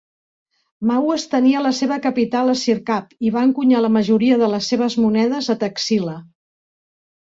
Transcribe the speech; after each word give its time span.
Maues 0.91 1.25
tenia 1.33 1.59
la 1.65 1.73
seva 1.79 1.97
capital 2.07 2.49
a 2.53 2.57
Sirkap 2.61 3.13
i 3.29 3.33
va 3.35 3.43
encunyar 3.49 3.83
la 3.87 3.93
majoria 3.99 4.41
de 4.43 4.49
les 4.55 4.71
seves 4.73 4.97
monedes 5.05 5.51
a 5.57 5.61
Taxila. 5.65 6.17